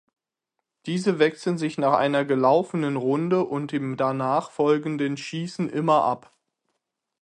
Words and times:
Diese 0.87 1.19
wechseln 1.19 1.59
sich 1.59 1.77
nach 1.77 1.93
einer 1.93 2.25
gelaufenen 2.25 2.95
Runde 2.95 3.45
und 3.45 3.71
dem 3.71 3.97
danach 3.97 4.49
folgenden 4.49 5.15
Schießen 5.15 5.69
immer 5.69 6.03
ab. 6.03 6.33